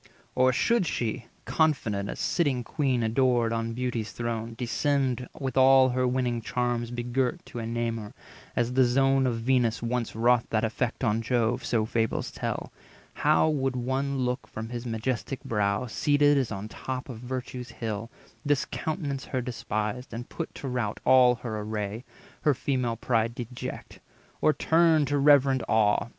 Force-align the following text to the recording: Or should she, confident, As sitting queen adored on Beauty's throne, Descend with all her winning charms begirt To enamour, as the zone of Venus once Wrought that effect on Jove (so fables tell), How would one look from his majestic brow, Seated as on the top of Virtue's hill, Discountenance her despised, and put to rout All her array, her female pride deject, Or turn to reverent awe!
Or 0.33 0.51
should 0.51 0.87
she, 0.87 1.25
confident, 1.45 2.09
As 2.09 2.19
sitting 2.19 2.63
queen 2.63 3.03
adored 3.03 3.53
on 3.53 3.73
Beauty's 3.75 4.11
throne, 4.13 4.55
Descend 4.57 5.29
with 5.39 5.55
all 5.57 5.89
her 5.89 6.07
winning 6.07 6.41
charms 6.41 6.89
begirt 6.89 7.45
To 7.45 7.59
enamour, 7.59 8.15
as 8.55 8.73
the 8.73 8.83
zone 8.83 9.27
of 9.27 9.41
Venus 9.41 9.83
once 9.83 10.15
Wrought 10.15 10.49
that 10.49 10.63
effect 10.63 11.03
on 11.03 11.21
Jove 11.21 11.63
(so 11.63 11.85
fables 11.85 12.31
tell), 12.31 12.71
How 13.13 13.47
would 13.47 13.75
one 13.75 14.17
look 14.25 14.47
from 14.47 14.69
his 14.69 14.87
majestic 14.87 15.43
brow, 15.43 15.85
Seated 15.85 16.35
as 16.35 16.51
on 16.51 16.65
the 16.67 16.73
top 16.73 17.07
of 17.07 17.19
Virtue's 17.19 17.69
hill, 17.69 18.09
Discountenance 18.43 19.25
her 19.25 19.39
despised, 19.43 20.15
and 20.15 20.27
put 20.27 20.55
to 20.55 20.67
rout 20.67 20.99
All 21.05 21.35
her 21.35 21.59
array, 21.59 22.03
her 22.41 22.55
female 22.55 22.95
pride 22.95 23.35
deject, 23.35 23.99
Or 24.41 24.51
turn 24.51 25.05
to 25.05 25.19
reverent 25.19 25.61
awe! 25.67 26.09